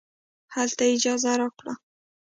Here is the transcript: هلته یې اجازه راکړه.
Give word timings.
هلته 0.53 0.81
یې 0.87 0.91
اجازه 0.95 1.31
راکړه. 1.41 1.73